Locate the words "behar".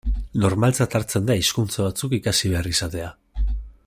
2.55-2.71